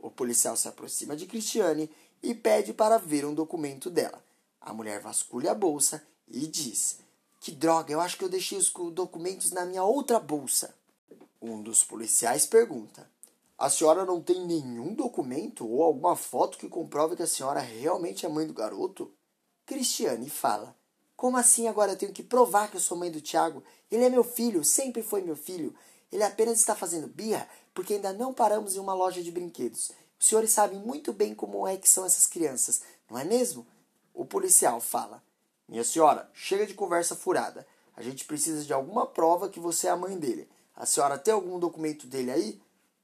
O 0.00 0.10
policial 0.10 0.54
se 0.56 0.68
aproxima 0.68 1.16
de 1.16 1.26
Cristiane 1.26 1.90
e 2.22 2.34
pede 2.34 2.72
para 2.72 2.98
ver 2.98 3.24
um 3.24 3.34
documento 3.34 3.88
dela. 3.90 4.22
A 4.60 4.72
mulher 4.72 5.00
vasculha 5.00 5.52
a 5.52 5.54
bolsa 5.54 6.02
e 6.28 6.46
diz: 6.46 6.98
Que 7.40 7.50
droga, 7.50 7.92
eu 7.92 8.00
acho 8.00 8.18
que 8.18 8.24
eu 8.24 8.28
deixei 8.28 8.58
os 8.58 8.70
documentos 8.92 9.50
na 9.50 9.64
minha 9.64 9.82
outra 9.82 10.20
bolsa. 10.20 10.74
Um 11.40 11.62
dos 11.62 11.84
policiais 11.84 12.46
pergunta: 12.46 13.08
a 13.56 13.70
senhora 13.70 14.04
não 14.04 14.20
tem 14.20 14.44
nenhum 14.44 14.94
documento 14.94 15.68
ou 15.68 15.82
alguma 15.82 16.16
foto 16.16 16.58
que 16.58 16.68
comprove 16.68 17.16
que 17.16 17.22
a 17.22 17.28
senhora 17.28 17.60
realmente 17.60 18.26
é 18.26 18.28
mãe 18.28 18.46
do 18.46 18.52
garoto? 18.52 19.12
Cristiane 19.64 20.28
fala: 20.28 20.76
Como 21.16 21.36
assim 21.36 21.68
agora 21.68 21.92
eu 21.92 21.96
tenho 21.96 22.12
que 22.12 22.22
provar 22.22 22.70
que 22.70 22.76
eu 22.76 22.80
sou 22.80 22.96
mãe 22.96 23.10
do 23.10 23.20
Tiago? 23.20 23.62
Ele 23.90 24.04
é 24.04 24.08
meu 24.08 24.24
filho, 24.24 24.64
sempre 24.64 25.02
foi 25.02 25.22
meu 25.22 25.36
filho. 25.36 25.74
Ele 26.10 26.24
apenas 26.24 26.58
está 26.58 26.74
fazendo 26.74 27.06
birra 27.06 27.48
porque 27.72 27.94
ainda 27.94 28.12
não 28.12 28.34
paramos 28.34 28.74
em 28.74 28.80
uma 28.80 28.94
loja 28.94 29.22
de 29.22 29.30
brinquedos. 29.30 29.92
Os 30.18 30.26
senhores 30.26 30.50
sabem 30.50 30.80
muito 30.80 31.12
bem 31.12 31.34
como 31.34 31.66
é 31.66 31.76
que 31.76 31.88
são 31.88 32.04
essas 32.04 32.26
crianças, 32.26 32.82
não 33.08 33.16
é 33.16 33.24
mesmo? 33.24 33.64
O 34.12 34.24
policial 34.24 34.80
fala: 34.80 35.22
Minha 35.68 35.84
senhora, 35.84 36.28
chega 36.34 36.66
de 36.66 36.74
conversa 36.74 37.14
furada. 37.14 37.64
A 37.96 38.02
gente 38.02 38.24
precisa 38.24 38.64
de 38.64 38.72
alguma 38.72 39.06
prova 39.06 39.48
que 39.48 39.60
você 39.60 39.86
é 39.86 39.90
a 39.90 39.96
mãe 39.96 40.18
dele. 40.18 40.48
A 40.78 40.86
senhora 40.86 41.18
tem 41.18 41.34
algum 41.34 41.58
documento 41.58 42.06
dele 42.06 42.30
aí? 42.30 42.62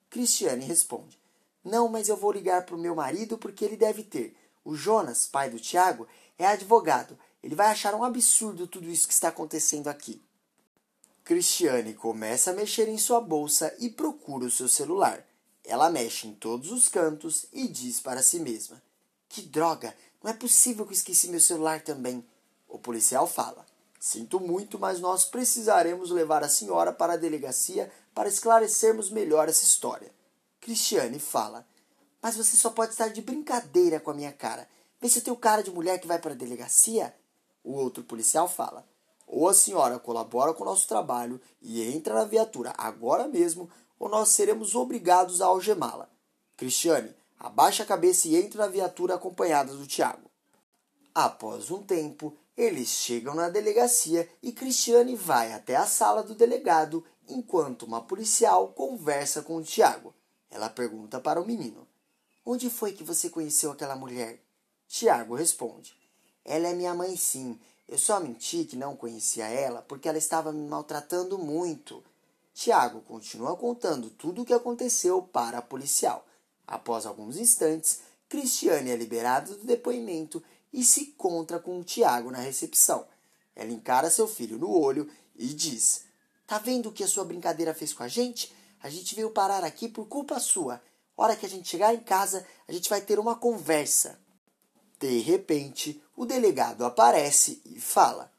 Cristiane 0.09 0.65
responde: 0.65 1.19
Não, 1.65 1.89
mas 1.89 2.09
eu 2.09 2.17
vou 2.17 2.31
ligar 2.31 2.65
para 2.65 2.77
o 2.77 2.79
meu 2.79 2.95
marido 2.95 3.37
porque 3.37 3.65
ele 3.65 3.77
deve 3.77 4.05
ter. 4.05 4.37
O 4.65 4.77
Jonas, 4.77 5.27
pai 5.27 5.51
do 5.51 5.59
Tiago, 5.59 6.07
é 6.39 6.47
advogado. 6.47 7.19
Ele 7.43 7.57
vai 7.57 7.67
achar 7.67 7.93
um 7.97 8.05
absurdo 8.05 8.69
tudo 8.69 8.89
isso 8.89 9.09
que 9.09 9.13
está 9.13 9.27
acontecendo 9.27 9.89
aqui. 9.89 10.23
Cristiane 11.25 11.95
começa 11.95 12.53
a 12.53 12.55
mexer 12.55 12.89
em 12.89 12.97
sua 12.97 13.21
bolsa 13.21 13.75
e 13.81 13.91
procura 13.91 14.47
o 14.47 14.51
seu 14.53 14.69
celular. 14.69 15.27
Ela 15.65 15.91
mexe 15.91 16.29
em 16.29 16.35
todos 16.35 16.71
os 16.71 16.89
cantos 16.89 17.47
e 17.53 17.67
diz 17.67 17.99
para 17.99 18.23
si 18.23 18.39
mesma: 18.39 18.81
Que 19.29 19.43
droga! 19.43 19.97
Não 20.23 20.31
é 20.31 20.35
possível 20.35 20.87
que 20.87 20.93
eu 20.93 20.97
esqueci 20.97 21.27
meu 21.27 21.41
celular 21.41 21.83
também. 21.83 22.25
O 22.69 22.79
policial 22.79 23.27
fala: 23.27 23.67
Sinto 24.05 24.39
muito, 24.39 24.79
mas 24.79 25.01
nós 25.01 25.25
precisaremos 25.25 26.11
levar 26.11 26.45
a 26.45 26.49
senhora 26.49 26.93
para 26.93 27.15
a 27.15 27.17
delegacia 27.17 27.91
para 28.15 28.29
esclarecermos 28.29 29.09
melhor 29.09 29.49
essa 29.49 29.65
história. 29.65 30.13
Cristiane 30.61 31.19
fala: 31.19 31.67
Mas 32.21 32.37
você 32.37 32.55
só 32.55 32.69
pode 32.69 32.93
estar 32.93 33.09
de 33.09 33.23
brincadeira 33.23 33.99
com 33.99 34.11
a 34.11 34.15
minha 34.15 34.31
cara. 34.31 34.69
Vê 35.01 35.09
se 35.09 35.21
eu 35.21 35.25
tenho 35.25 35.37
cara 35.39 35.63
de 35.63 35.71
mulher 35.71 35.99
que 35.99 36.07
vai 36.07 36.19
para 36.19 36.33
a 36.33 36.37
delegacia. 36.37 37.17
O 37.65 37.73
outro 37.73 38.05
policial 38.05 38.47
fala: 38.47 38.87
Ou 39.27 39.49
a 39.49 39.55
senhora 39.55 39.99
colabora 39.99 40.53
com 40.53 40.65
o 40.65 40.67
nosso 40.67 40.87
trabalho 40.87 41.41
e 41.63 41.83
entra 41.83 42.13
na 42.13 42.27
viatura 42.27 42.75
agora 42.77 43.27
mesmo, 43.27 43.71
ou 43.99 44.11
nós 44.11 44.29
seremos 44.29 44.75
obrigados 44.75 45.41
a 45.41 45.47
algemá-la. 45.47 46.11
Cristiane, 46.59 47.17
abaixa 47.41 47.85
a 47.85 47.87
cabeça 47.87 48.29
e 48.29 48.37
entre 48.37 48.59
na 48.59 48.67
viatura 48.67 49.15
acompanhada 49.15 49.75
do 49.75 49.87
Tiago. 49.87 50.31
Após 51.15 51.71
um 51.71 51.81
tempo, 51.81 52.37
eles 52.57 52.89
chegam 52.89 53.35
na 53.35 53.49
delegacia 53.49 54.29
e 54.43 54.51
Cristiane 54.51 55.15
vai 55.15 55.53
até 55.53 55.77
a 55.77 55.87
sala 55.87 56.25
do 56.25 56.35
delegado 56.35 57.05
enquanto 57.29 57.85
uma 57.85 58.01
policial 58.01 58.69
conversa 58.69 59.41
com 59.41 59.63
Tiago. 59.63 60.13
Ela 60.51 60.69
pergunta 60.69 61.21
para 61.21 61.41
o 61.41 61.47
menino: 61.47 61.87
Onde 62.45 62.69
foi 62.69 62.91
que 62.91 63.05
você 63.05 63.31
conheceu 63.31 63.71
aquela 63.71 63.95
mulher? 63.95 64.43
Tiago 64.89 65.37
responde: 65.37 65.95
Ela 66.45 66.69
é 66.69 66.75
minha 66.75 66.95
mãe, 66.95 67.17
sim. 67.17 67.61
Eu 67.89 67.99
só 67.99 68.19
menti 68.19 68.65
que 68.65 68.77
não 68.77 68.97
conhecia 68.97 69.47
ela 69.47 69.83
porque 69.83 70.09
ela 70.09 70.19
estava 70.19 70.53
me 70.53 70.67
maltratando 70.67 71.39
muito. 71.39 72.03
Tiago 72.53 73.01
continua 73.03 73.57
contando 73.57 74.11
tudo 74.11 74.43
o 74.43 74.45
que 74.45 74.53
aconteceu 74.53 75.23
para 75.23 75.59
a 75.59 75.63
policial. 75.63 76.27
Após 76.67 77.07
alguns 77.07 77.37
instantes, 77.37 78.01
Cristiane 78.29 78.91
é 78.91 78.97
liberada 78.97 79.55
do 79.55 79.65
depoimento 79.65 80.43
e 80.75 80.85
se 80.85 81.03
encontra 81.03 81.61
com 81.61 81.79
o 81.79 81.85
Tiago 81.85 82.33
na 82.33 82.41
recepção. 82.41 83.07
Ela 83.55 83.71
encara 83.71 84.11
seu 84.11 84.27
filho 84.27 84.59
no 84.59 84.69
olho 84.69 85.09
e 85.37 85.47
diz: 85.47 86.03
Tá 86.47 86.59
vendo 86.59 86.89
o 86.89 86.93
que 86.93 87.05
a 87.05 87.09
sua 87.09 87.25
brincadeira 87.25 87.73
fez 87.73 87.95
com 87.95 88.03
a 88.03 88.09
gente? 88.09 88.53
A 88.83 88.91
gente 88.91 89.15
veio 89.15 89.31
parar 89.31 89.63
aqui 89.63 89.89
por 89.89 90.07
culpa 90.09 90.41
sua. 90.41 90.83
Hora 91.17 91.37
que 91.37 91.47
a 91.47 91.49
gente 91.49 91.69
chegar 91.69 91.95
em 91.95 92.01
casa, 92.01 92.45
a 92.67 92.73
gente 92.73 92.91
vai 92.91 93.01
ter 93.01 93.21
uma 93.21 93.37
conversa. 93.37 94.19
De 94.99 95.21
repente, 95.21 96.03
o 96.17 96.27
delegado 96.27 96.85
aparece 96.85 97.63
e 97.65 97.81
fala: 97.81 98.33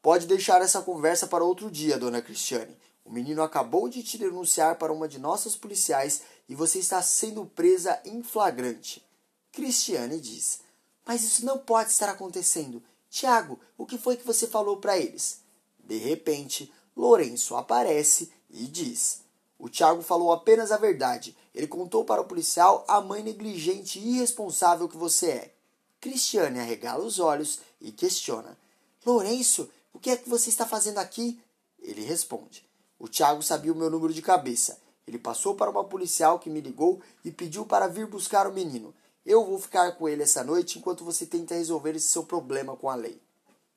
Pode 0.00 0.26
deixar 0.26 0.62
essa 0.62 0.80
conversa 0.80 1.26
para 1.26 1.44
outro 1.44 1.70
dia, 1.70 1.98
dona 1.98 2.22
Cristiane. 2.22 2.76
O 3.04 3.12
menino 3.12 3.42
acabou 3.42 3.86
de 3.86 4.02
te 4.02 4.16
denunciar 4.16 4.76
para 4.76 4.92
uma 4.92 5.06
de 5.06 5.18
nossas 5.18 5.56
policiais 5.56 6.22
e 6.48 6.54
você 6.54 6.78
está 6.78 7.02
sendo 7.02 7.44
presa 7.44 8.00
em 8.06 8.22
flagrante. 8.22 9.04
Cristiane 9.52 10.18
diz: 10.18 10.60
Mas 11.04 11.22
isso 11.22 11.44
não 11.44 11.58
pode 11.58 11.90
estar 11.90 12.08
acontecendo. 12.08 12.82
Tiago, 13.10 13.58
o 13.76 13.84
que 13.84 13.98
foi 13.98 14.16
que 14.16 14.26
você 14.26 14.46
falou 14.46 14.78
para 14.78 14.96
eles? 14.96 15.40
De 15.78 15.96
repente, 15.96 16.72
Lourenço 16.96 17.56
aparece 17.56 18.30
e 18.50 18.66
diz: 18.66 19.22
O 19.58 19.68
Tiago 19.68 20.02
falou 20.02 20.32
apenas 20.32 20.70
a 20.70 20.76
verdade. 20.76 21.36
Ele 21.54 21.66
contou 21.66 22.04
para 22.04 22.20
o 22.20 22.26
policial 22.26 22.84
a 22.88 23.00
mãe 23.00 23.22
negligente 23.22 23.98
e 23.98 24.16
irresponsável 24.16 24.88
que 24.88 24.96
você 24.96 25.30
é. 25.30 25.54
Cristiane 26.00 26.58
arregala 26.58 27.04
os 27.04 27.18
olhos 27.18 27.60
e 27.80 27.92
questiona: 27.92 28.56
Lourenço, 29.04 29.68
o 29.92 29.98
que 29.98 30.10
é 30.10 30.16
que 30.16 30.28
você 30.28 30.48
está 30.48 30.66
fazendo 30.66 30.98
aqui? 30.98 31.40
Ele 31.80 32.02
responde: 32.02 32.66
O 32.98 33.08
Tiago 33.08 33.42
sabia 33.42 33.72
o 33.72 33.76
meu 33.76 33.90
número 33.90 34.14
de 34.14 34.22
cabeça. 34.22 34.80
Ele 35.06 35.18
passou 35.18 35.54
para 35.54 35.70
uma 35.70 35.84
policial 35.84 36.38
que 36.38 36.48
me 36.48 36.60
ligou 36.60 37.00
e 37.24 37.30
pediu 37.30 37.66
para 37.66 37.88
vir 37.88 38.06
buscar 38.06 38.46
o 38.46 38.52
menino. 38.52 38.94
Eu 39.24 39.44
vou 39.44 39.58
ficar 39.58 39.92
com 39.92 40.08
ele 40.08 40.24
essa 40.24 40.42
noite 40.42 40.78
enquanto 40.78 41.04
você 41.04 41.24
tenta 41.24 41.54
resolver 41.54 41.94
esse 41.94 42.08
seu 42.08 42.24
problema 42.24 42.76
com 42.76 42.90
a 42.90 42.94
lei. 42.94 43.20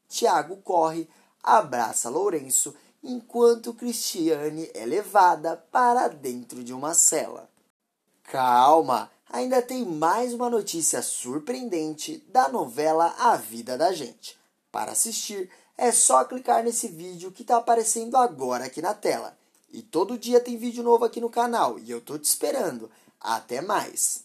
Tiago 0.09 0.57
corre, 0.57 1.07
abraça 1.43 2.09
Lourenço, 2.09 2.73
enquanto 3.03 3.73
Cristiane 3.73 4.69
é 4.73 4.85
levada 4.85 5.55
para 5.71 6.07
dentro 6.07 6.63
de 6.63 6.73
uma 6.73 6.95
cela. 6.95 7.49
Calma, 8.23 9.11
ainda 9.29 9.61
tem 9.61 9.85
mais 9.85 10.33
uma 10.33 10.49
notícia 10.49 11.01
surpreendente 11.03 12.17
da 12.29 12.49
novela 12.49 13.13
A 13.19 13.37
Vida 13.37 13.77
da 13.77 13.93
Gente. 13.93 14.37
Para 14.71 14.93
assistir, 14.93 15.49
é 15.77 15.91
só 15.91 16.23
clicar 16.23 16.63
nesse 16.63 16.87
vídeo 16.87 17.31
que 17.31 17.43
está 17.43 17.57
aparecendo 17.57 18.17
agora 18.17 18.65
aqui 18.65 18.81
na 18.81 18.95
tela. 18.95 19.37
E 19.71 19.83
todo 19.83 20.17
dia 20.17 20.39
tem 20.39 20.57
vídeo 20.57 20.83
novo 20.83 21.05
aqui 21.05 21.21
no 21.21 21.29
canal 21.29 21.77
e 21.77 21.91
eu 21.91 22.01
tô 22.01 22.17
te 22.17 22.25
esperando. 22.25 22.89
Até 23.19 23.61
mais! 23.61 24.24